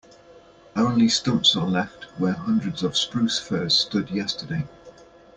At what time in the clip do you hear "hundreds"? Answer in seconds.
2.33-2.81